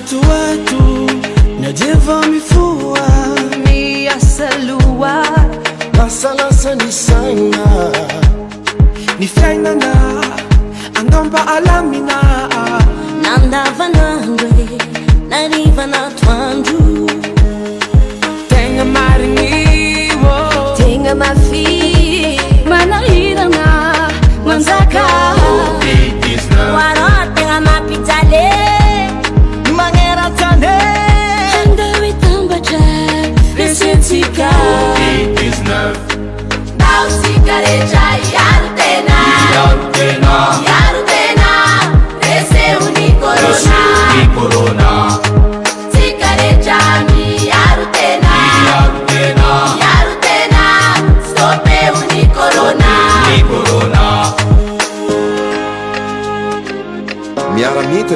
[0.00, 1.10] watu watu
[1.60, 2.98] najeva mifua
[3.64, 5.22] miasalua
[6.86, 7.90] ni sana
[9.18, 9.94] nifyainana
[10.94, 12.22] angamba alamina
[13.22, 14.50] nandava nandwe
[15.86, 16.69] na twandre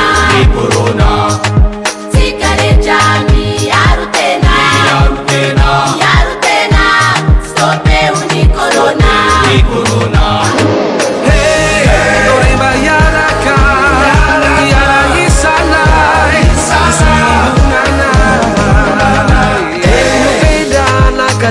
[7.43, 9.15] Stope unii corona
[9.47, 10.29] Unii corona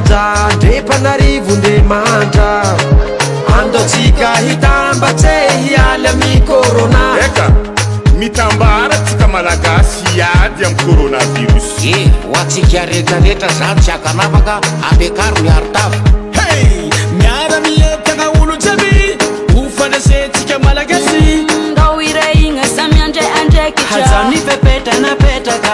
[0.06, 2.62] jandrepanarivondemandra
[3.60, 5.30] andotsika hitambatse
[5.64, 7.50] hialy ami korônaeka
[8.20, 14.54] mitambaratsika malagasy iady amiy korôna viros eh ho atsika arenarehtra za tsy akanafaka
[14.92, 15.98] ampiakaro miary tafy
[16.38, 16.48] he
[17.20, 18.94] miara miletana olosamy
[19.58, 25.74] o fandasetsika malagasyndao ira igna sami andreadrakinipepetra napetraka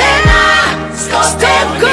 [1.19, 1.90] Step go.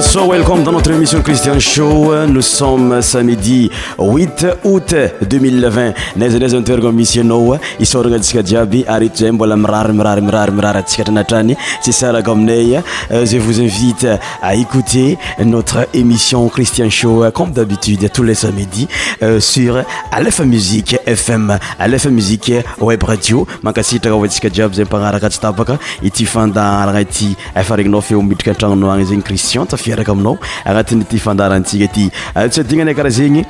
[0.00, 2.14] so, welcome dans notre émission Christian Show.
[2.26, 3.67] Nous sommes samedi
[3.98, 4.94] 8 août
[5.26, 10.78] 2020 naizanaizany toeragna misy ianao isaoragna antsika jiaby ary zay mbola mirary mirary mirary mirary
[10.78, 12.78] antsika hatranatrany tsy saraka aminay
[13.10, 14.06] je vous invite
[14.42, 18.86] à écouter notre émission Christian Show euh, comme d'habitude tous les samedis
[19.22, 25.28] euh, sur Aleph Musique FM Aleph Musique Web Radio mankasitraka ho antsika jiaby zay mpagnaraka
[25.30, 30.38] tsy tapaka ity fandaharagna ity efa regninao feo midriky an agny zegny Christian tafiaraka aminao
[30.64, 32.10] agnatin'ity fandarantsika ity
[32.50, 33.44] tsy adignany karaha zegny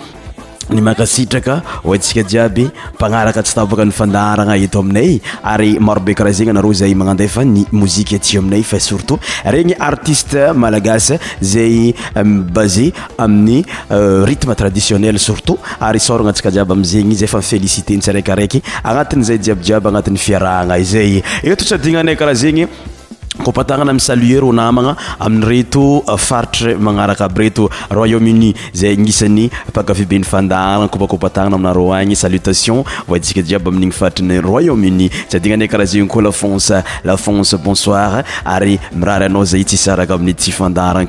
[0.74, 6.72] ny makasitraka ontsika jiaby mpanaraka tsy tavaka nyfandaragna eto aminay ary marobe karaha zegny anareo
[6.74, 11.94] zay magnandyfa ny mozika atsi aminay fa surtout regny artiste malagasy zay
[12.56, 13.58] base amin'ny
[13.90, 19.86] euh, ritme traditionnel surtout ary soragna antsika jiaby amizegny zay fa mifélicitentsyraikiaraiky agnatin' zay jiabyjiaby
[19.88, 21.10] agnatin'ny fiarahanaizay
[21.48, 22.66] eototsadignanay karaha zegny
[23.44, 29.90] kopatagnana aminy salue ro namana amin'ny reto uh, faritry manaraka aby reto royaume-uni zay isyabendaop
[29.90, 31.46] aiayataskiby
[33.56, 35.68] ami'nyfair royaumenikhay
[36.08, 38.78] koafnclfonce bonsoir ayh
[39.44, 41.06] zay tsinytndraa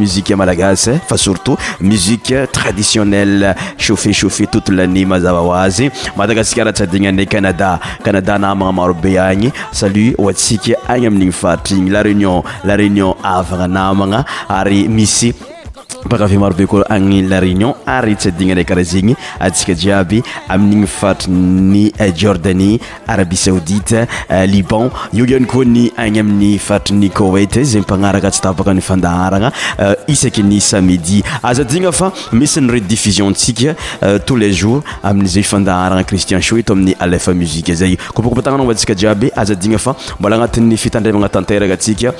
[0.00, 5.86] risinesiyemadagaaimemalaasstmuiqe traditionnel hafeaue tolany mazava hoazy
[6.20, 7.70] madagasikaratsyadigna any canada
[8.04, 12.38] canada namagna maro be agny salut o atsika agny amin'igny faritra igny la réunion
[12.70, 14.20] la réunion avagna namagna
[14.58, 15.32] ary misy
[16.08, 22.12] bakave marobe ko any la réunion arytsyadina a karaha zegny atsika jiaby amin'igny fatryny eh,
[22.14, 25.92] jordani arabi saoditaliban eh, ioay koa ny y
[26.22, 36.04] amin'ny fatrny koetzay panaraka tsy tfaka nyfandaharanaiay samidiazainafa isy yrediffusionsatous le jour amin'zay fandaharana eh,
[36.06, 42.12] cristian soet amin'ny alefa muzika za koakoa tagaa asaiabyazainafa mbolaanatny fitandramanataterakasia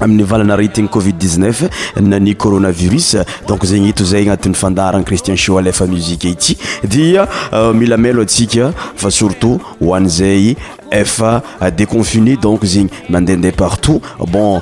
[0.00, 1.68] amin'ny valana retigny covid-19
[2.02, 7.28] na ny coronavirus donc zegny eto zay agnatin'ny fandarana cristian sho lefa muziqe ity dia
[7.52, 10.56] euh, mila malo atsika fa surtout hoany zay
[10.92, 14.60] FA a déconfiné donc zing mandende partout bon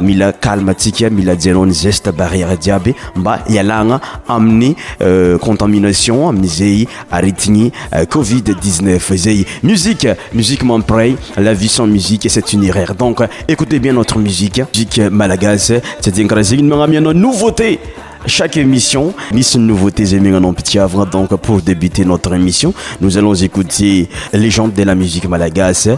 [0.00, 7.72] mila calme tikia mila jenon geste barrière diabe mba yalanga amni euh, contamination amnisei aritini
[7.94, 12.94] euh, covid 19 zei musique musique mon pray la vie sans musique c'est une erreur
[12.94, 14.68] donc écoutez bien notre musique hein.
[14.74, 16.68] musique malagas c'est une
[17.12, 17.78] nouveauté
[18.26, 19.14] chaque émission.
[19.32, 20.78] Liste nouveautés et en petit
[21.10, 25.88] Donc, pour débuter notre émission, nous allons écouter Légende de la musique malagasse.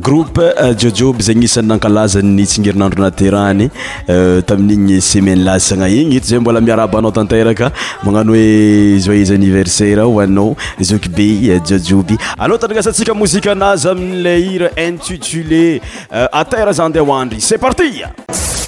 [0.00, 3.70] Groupe euh, Jojo Bzengi Sandankalaz Nitsingir Nandranaterani.
[4.10, 6.12] Euh, Tamning Semen Lasangaïng.
[6.12, 7.72] It Zembola Miarabano Tanteraka.
[8.04, 10.08] Manganoe Joyeux anniversaire.
[10.08, 12.12] Wano Zukbi euh, Jojo B.
[12.38, 17.40] Alors, Tangasatika Musique Nazam Leir intitulé Atera Zandewandri.
[17.40, 18.02] C'est parti!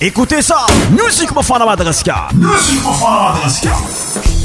[0.00, 0.64] Écoutez ça!
[0.90, 2.30] Musique Mafana Madagascar!
[2.35, 4.38] Musique Father's house.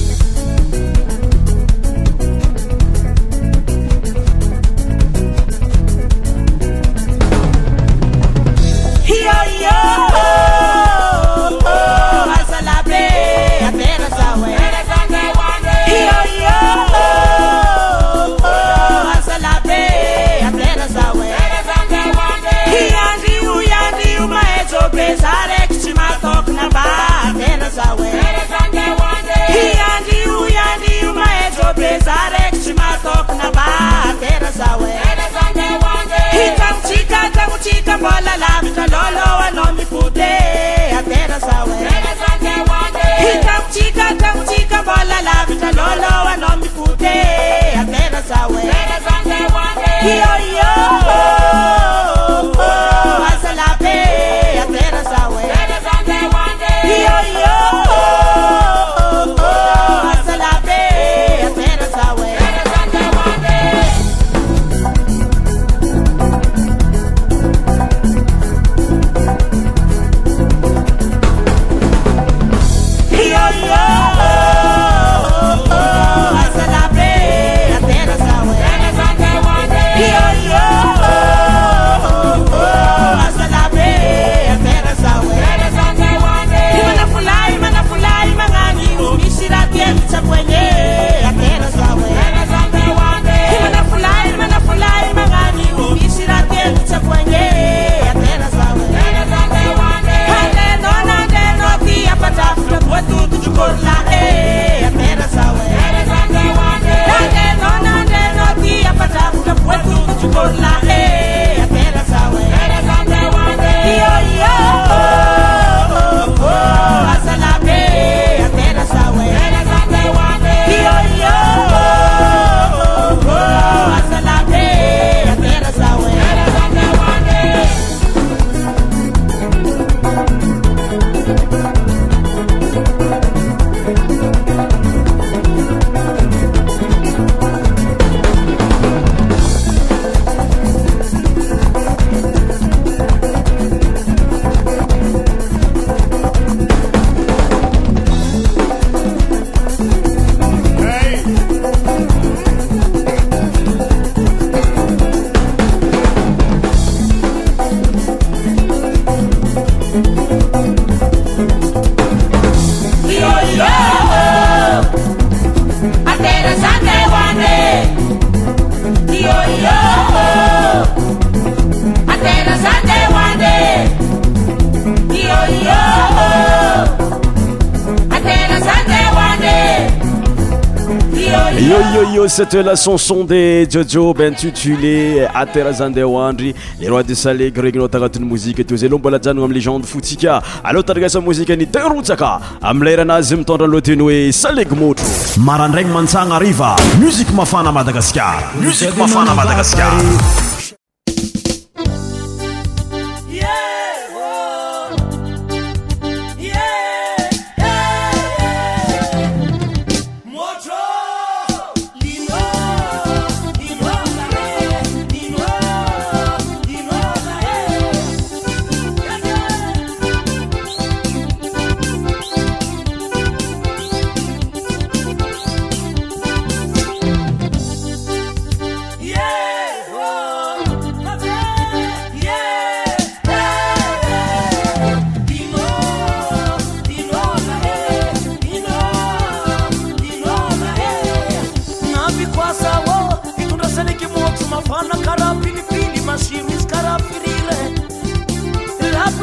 [182.42, 188.26] ste la canson euh, de jojob intitulé aterazande hoandry le roi de saleg regnynao tanatin'ny
[188.28, 194.02] mozike etozay aloha mbola ajanona amy légende fotsika aloha tadragasa' mozika ny dinrotsaka amlairanazy mitondranloateny
[194.02, 195.06] oe saleg motro
[195.46, 199.94] maraindragny mantsagna ariva muzik mafana madagaskar musik mafaa madagaskar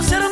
[0.02, 0.29] puseron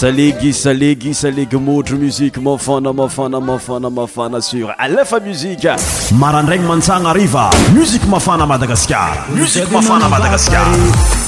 [0.00, 5.76] salegy salegy salegy motro muzike mafana mafana mafana mafana sur alefa muzika
[6.18, 11.19] marandragny mantsagna ariva muzike mafana madagasikara muzik mafana madagasikara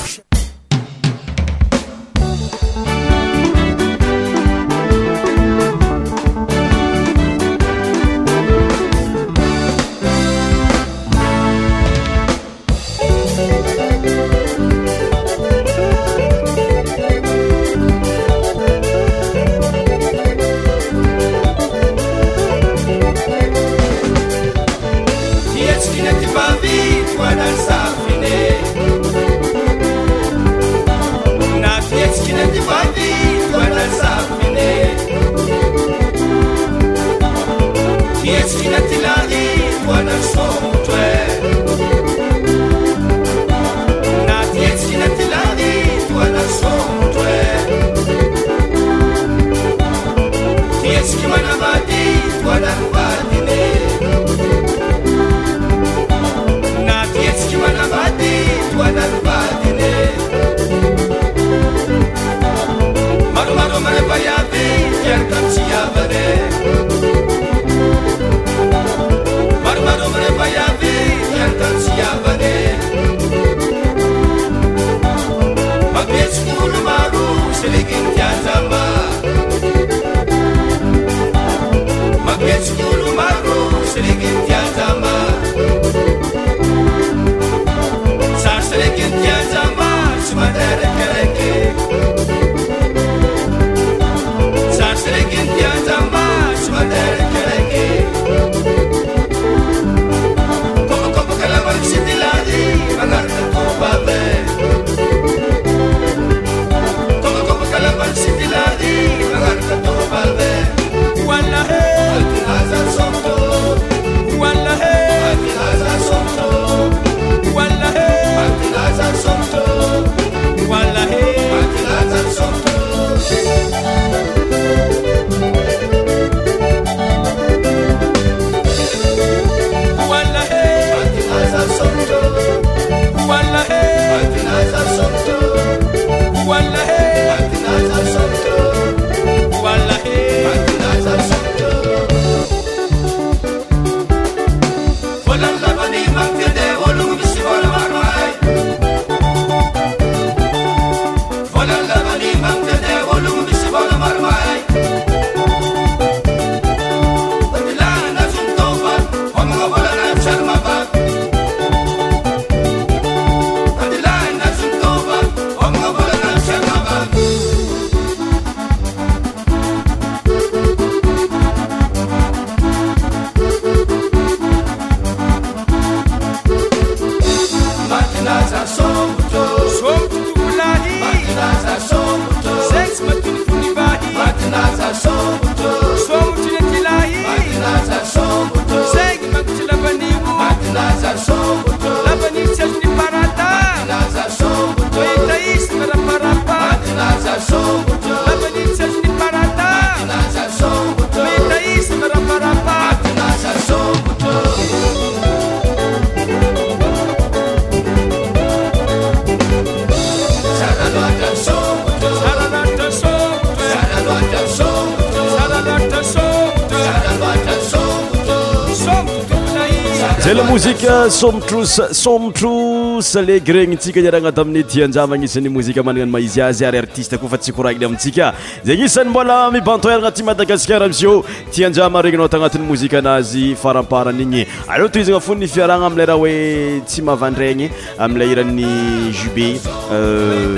[220.80, 227.36] sssomotrosa legreny tsika niarhaaty amin'ny tianjamanisan'ny mozika manana y maizy azy ary artiste ko fa
[227.38, 234.22] tsy koraly amintsika zagny isan'ny mbola mibantoerna ti madagaskara mzo tianjamaregninao tanatin'ny mozika anazy faraparany
[234.22, 238.64] igny aotizana fony firana amle raha hoe euh, tsy ah, mavandrany amle iran'y
[239.12, 240.52] jubeasaskaaa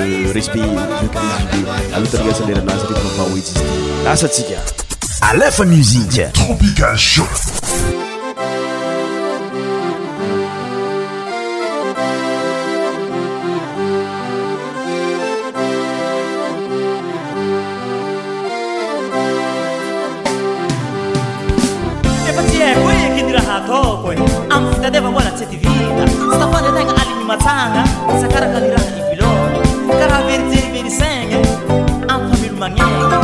[32.68, 33.23] mania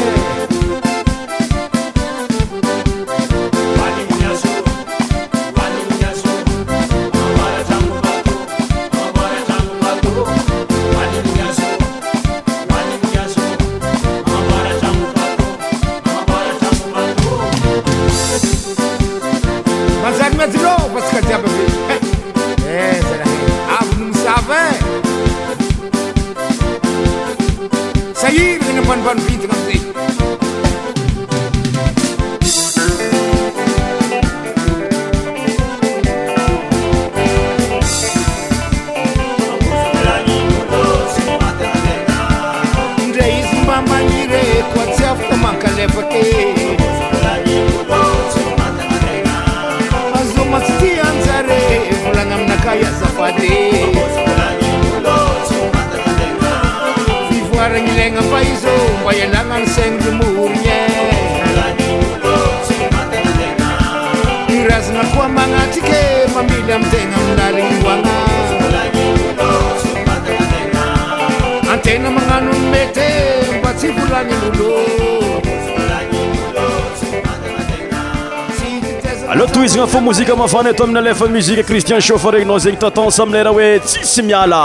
[80.62, 84.61] neto amina lefa musikue cristian chaufferen nao zegny tatansaamilera oe tisy miala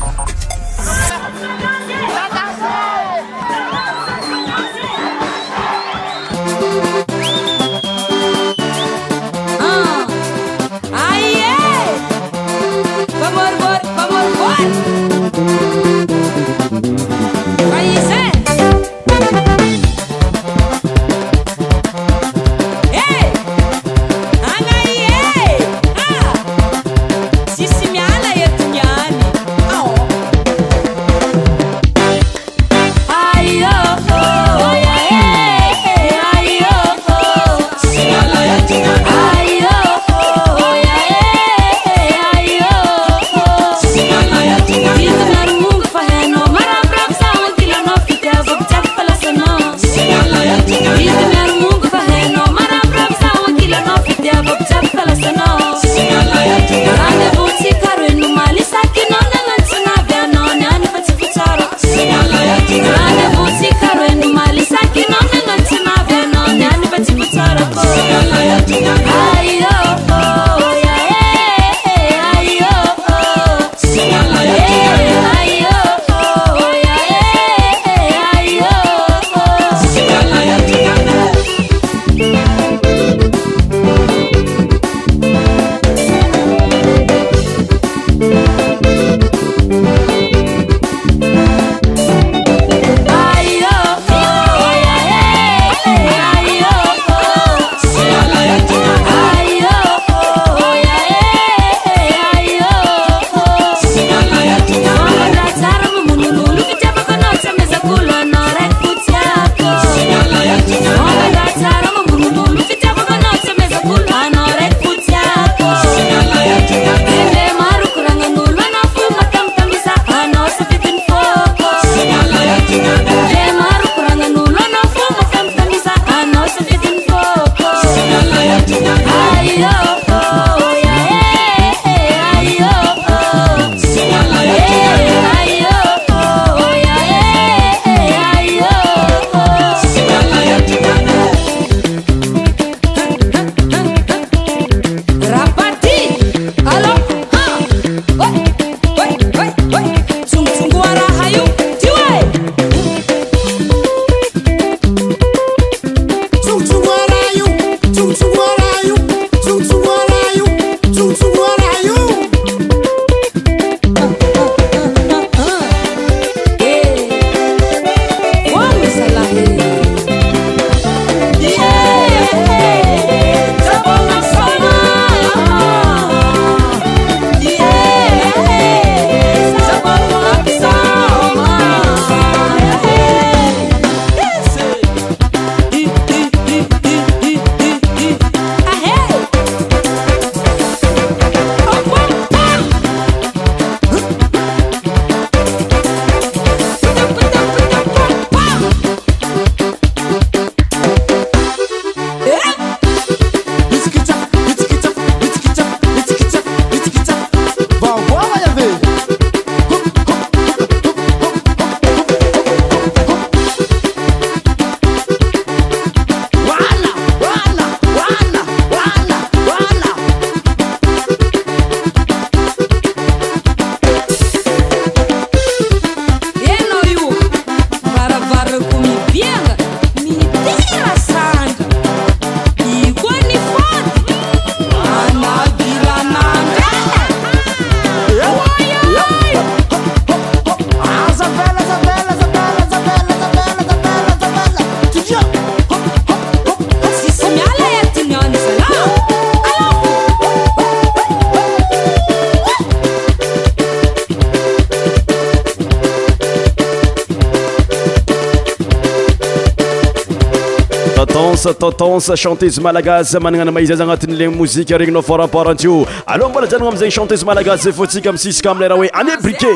[261.47, 267.25] tatonse chantezy malagasy mananano maizyza agnatin'ny legny mouzike regninao fortamportanto aloha mbola janona amzegny chantezy
[267.25, 269.51] malagasy zay fantsika misska amleraha hoe anebriqe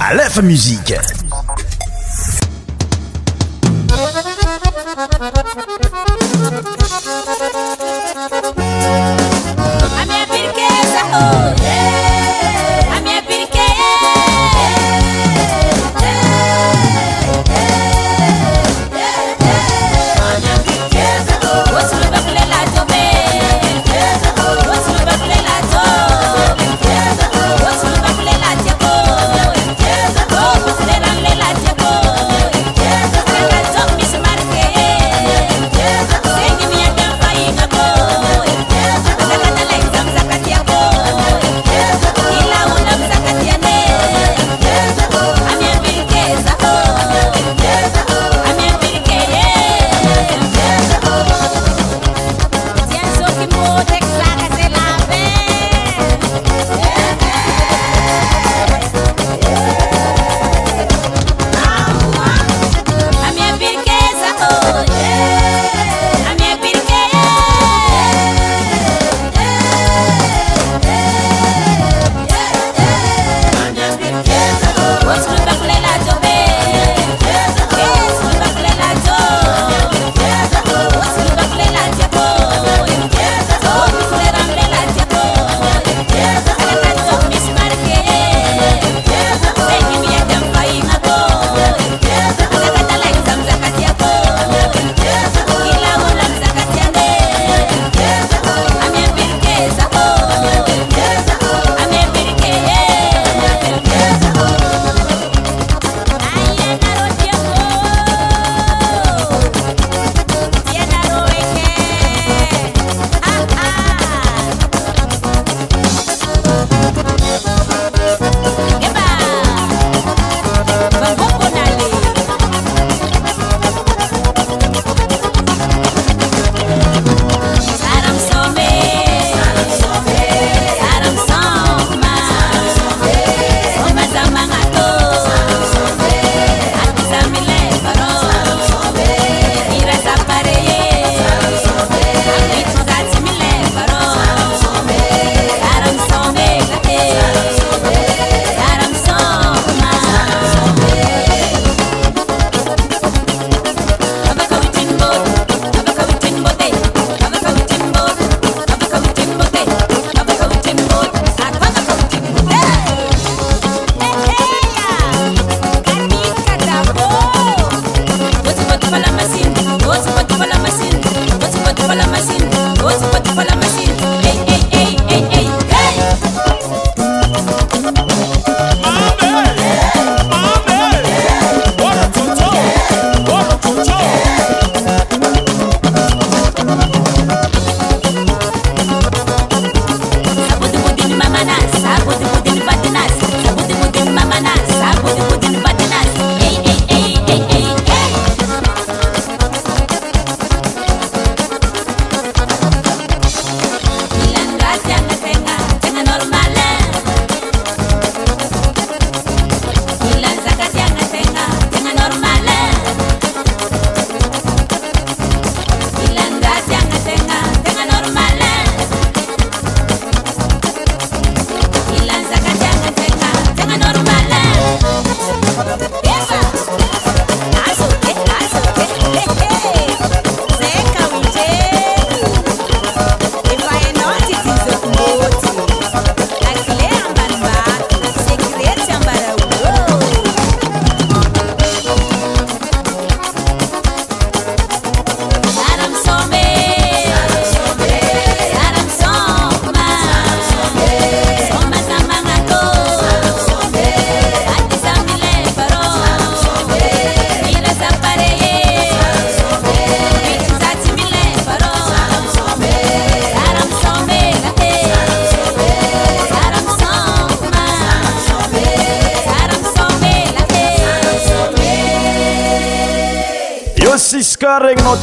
[0.00, 0.98] alefa musiqe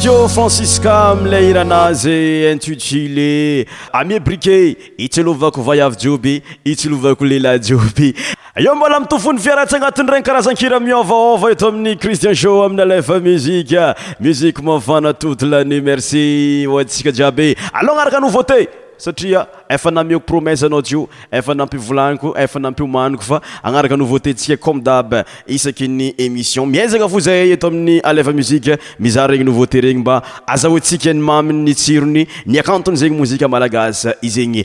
[0.08, 8.08] o franciska amila iranazy intutulé amie brikue itsylovako vayavy joby hitsy lovako lehlay jioby
[8.54, 13.20] eo mbola mitofony fiaratsy agnatin'n' regny karazagn- kira miôvaôva eto amin'ny kristian jo amin'ny alefa
[13.20, 18.58] muzika muzike mafana totola ny merci oatsika jiabe aloa agnaraka noveaute
[18.98, 25.10] satria efa namiko promese anao yo efa nampivolaniko efa nampiomaniko fa anaraka noveauté tsika omeb
[25.54, 30.16] isakny émission mizaa fzayeto amin'y amziiaegnynveauté regny mba
[30.46, 34.64] aztsikamaminytsirony iakantonyzegny moziamalagas ignya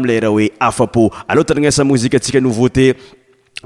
[0.00, 2.94] mlerah oeaônavuté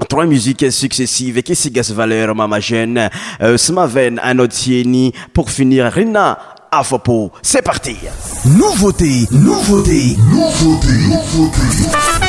[0.09, 3.09] Trois musiques successives qui sigas valeur mama jeune
[3.41, 6.37] euh, smaven anotieni pour finir Rina
[6.71, 7.31] Afopo.
[7.41, 7.95] C'est parti.
[8.45, 12.24] Nouveauté, nouveauté, nouveauté, nouveauté.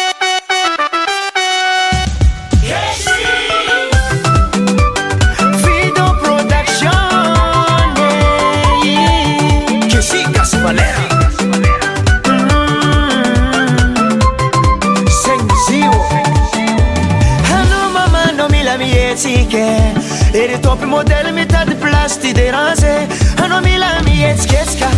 [20.35, 23.07] ieeritopi model metad plasti deraze
[23.45, 24.89] ano milami jeckecka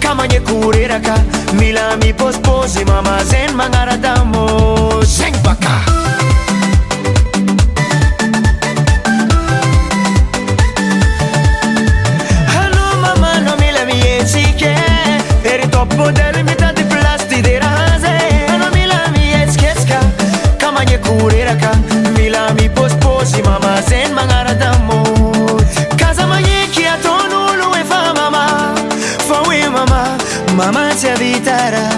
[0.00, 1.14] kamanje kureraka
[1.52, 5.97] milami pospozi mamazen mangaradamo seň baka
[31.40, 31.88] tara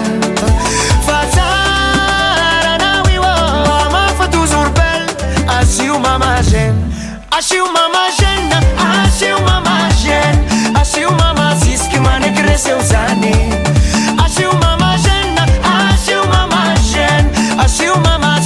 [1.05, 3.31] Fazara na uiwa
[3.87, 5.05] Ama fatu zurbel
[5.59, 6.75] Asi u mama jen
[7.31, 8.51] Asi u mama jen
[9.07, 13.35] Asi u mama jen Asi u mama ziski mane kreseu zani
[14.25, 15.39] Asi u mama jen
[15.93, 17.25] Asi u mama jen
[17.59, 18.37] Asi u mama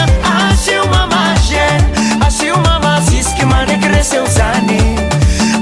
[0.51, 1.79] Achei uma magen
[2.27, 4.81] Achei uma mazis que mane cresceu zane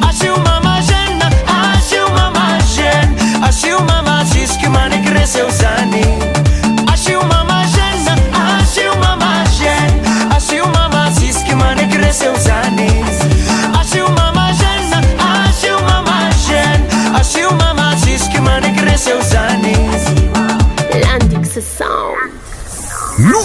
[0.07, 1.19] Achei uma magen
[1.49, 6.03] Achei uma magen Achei uma mazis que mane cresceu zane
[6.93, 8.03] Achei uma magen
[8.61, 9.91] Achei uma magen
[10.37, 12.82] Achei uma mazis que mane cresceu zane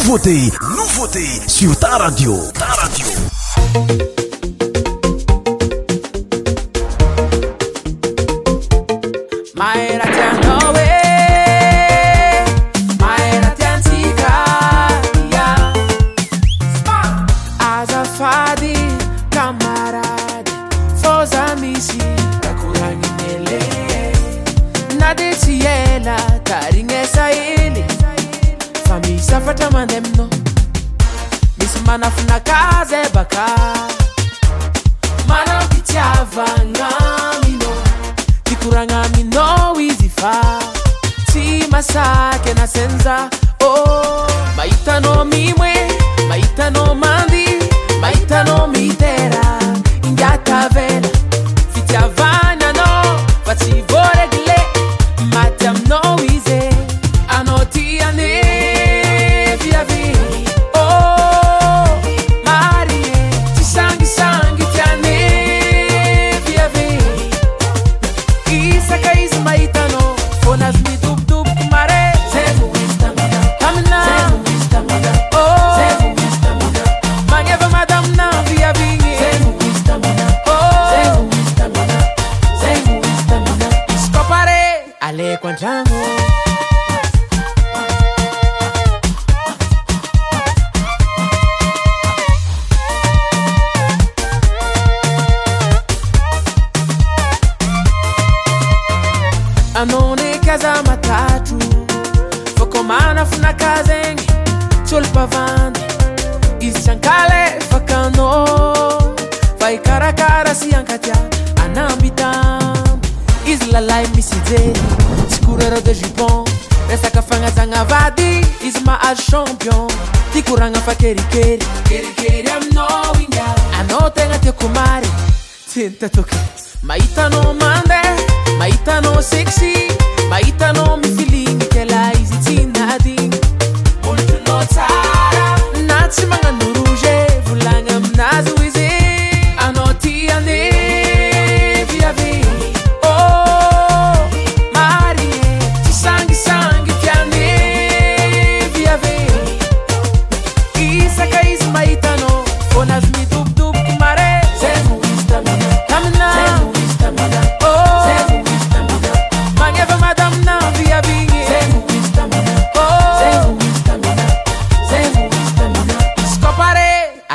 [0.07, 3.16] nouveauté, nouveauté sur ta radio, ta radio.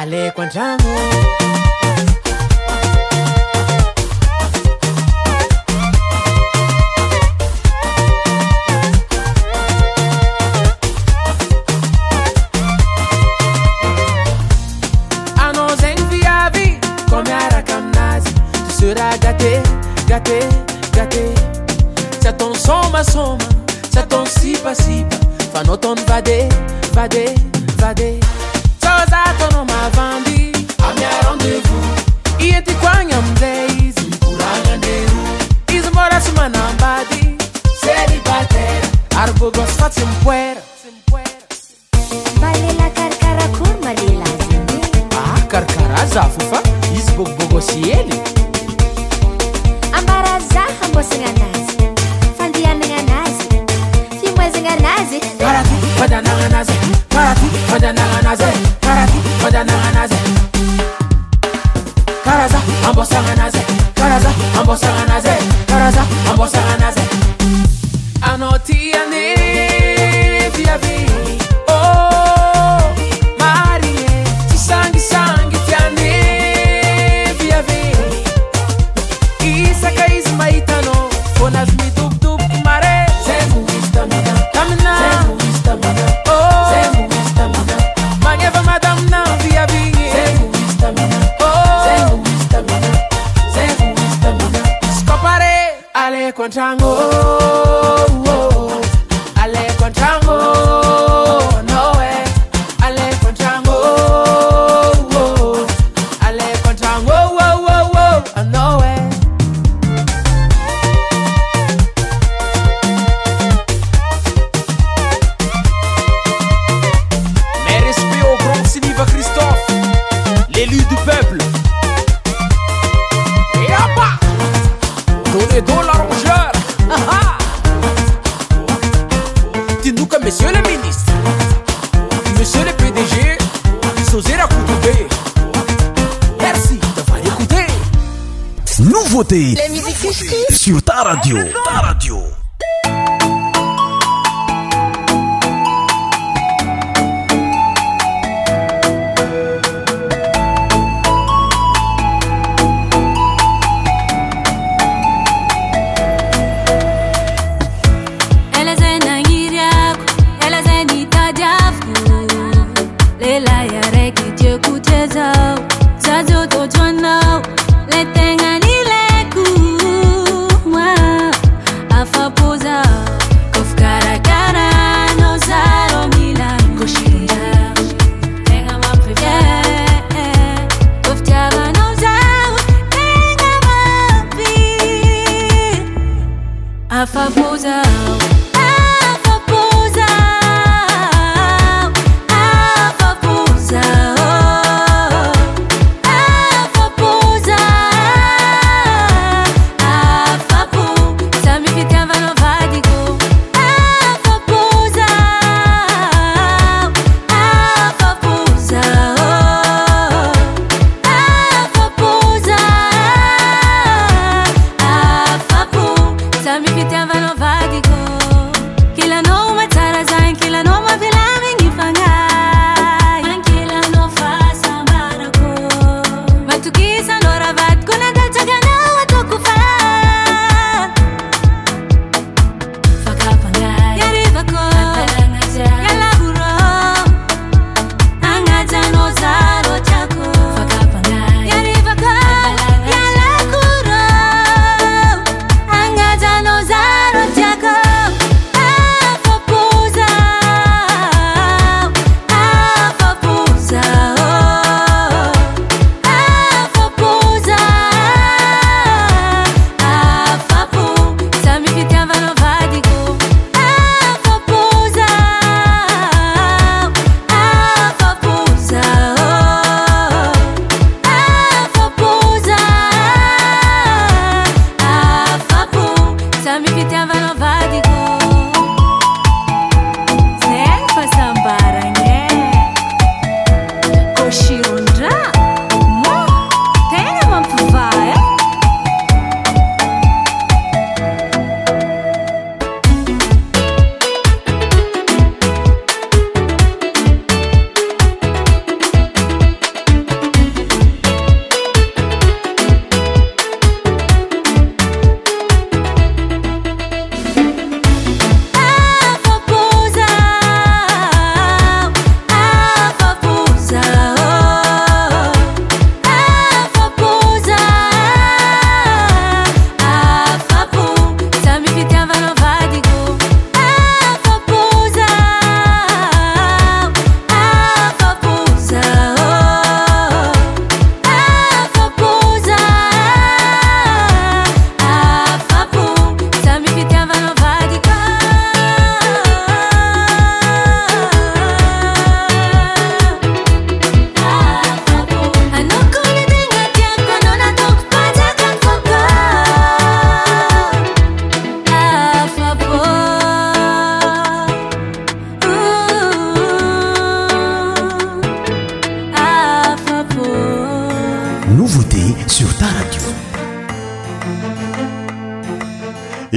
[0.03, 0.88] alikuwa changu
[18.70, 19.62] sera gâté,
[20.09, 20.38] gâté,
[20.96, 21.20] gâté.
[22.22, 22.32] Ça
[22.66, 23.38] soma soma,
[25.53, 26.48] Fanoton vade,
[26.92, 27.34] vade,
[27.78, 28.20] vade.
[28.80, 29.71] Chose autonome.
[29.83, 31.97] ayamyarendevous
[32.41, 34.97] ietikoagna amindey izy koranane
[35.76, 37.24] izy morasy manambady
[37.80, 38.66] ceibate
[39.20, 41.28] arybogosy fa tsy mipoerao
[42.37, 44.43] mba lela karkarakoy maelaz
[45.18, 46.59] ah, karakara zafo fa
[46.99, 48.18] izy bôkbogosy ely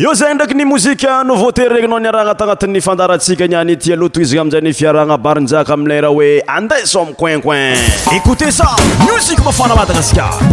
[0.05, 4.61] io zegny ndraiky ni mozike nouveauter regninao niarahagna tagnatin'ny fandarantsika nianyty aloha to izana amin'zay
[4.61, 7.73] ni fiarahagna barinjaka amilay raha hoe anday some coinkoin
[8.13, 8.69] écoute ça
[9.09, 10.43] musiqe mafana madagasikamas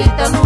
[0.00, 0.37] Ahí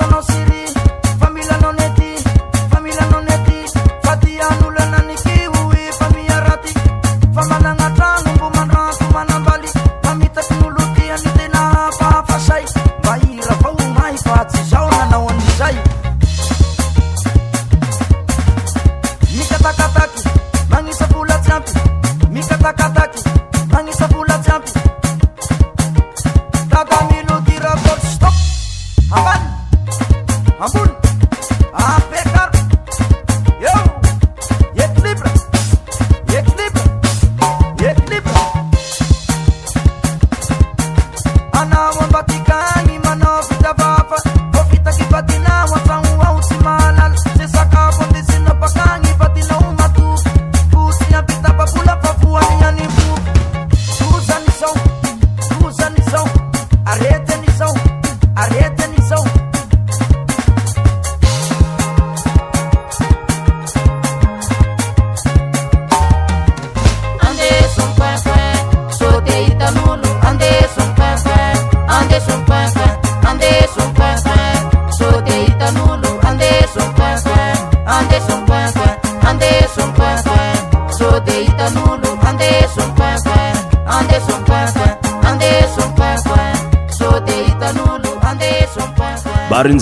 [0.00, 0.29] eso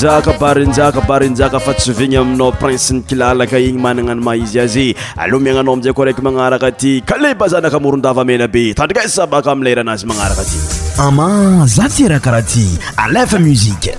[0.02, 4.86] jaka barinjaka barinjaka fa tsovegny aminao prince nykilalaka igny manana ny mah izy azy
[5.22, 10.56] alomiagnanao aminzay koa raiky magnaraka aty kalebazanaka amorondavamena be tadrika s sabaka amileranazy magnaraka aty
[11.02, 11.28] ama
[11.66, 13.98] za ty rahakaraha ty alefa muzike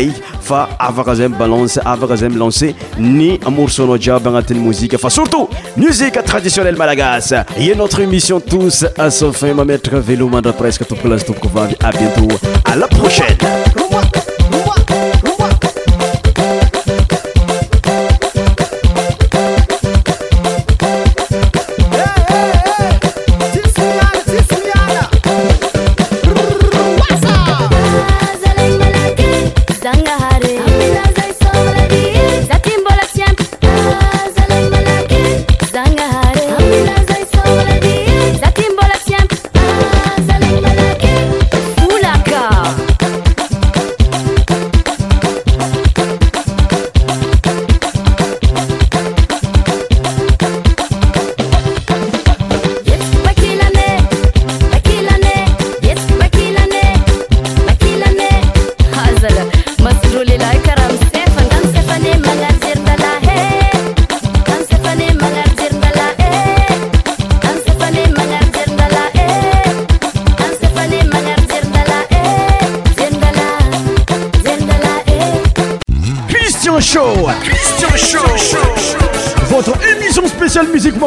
[0.00, 4.18] ottyayyysiyéy Zem avant de se Lancé, ni Amour Sonoja,
[4.54, 7.34] Musique, enfin surtout, musique traditionnelle malagasse.
[7.58, 12.28] Et notre émission tous à son fin, ma maître Vélo presque tout pour À bientôt,
[12.64, 13.36] à la prochaine.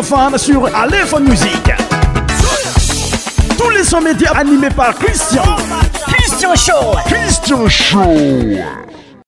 [0.01, 1.71] fan sur alehone musique
[3.61, 5.43] tous les son média animé par christian
[6.07, 8.82] cristian how christian show